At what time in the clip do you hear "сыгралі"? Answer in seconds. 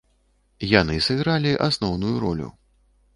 1.07-1.51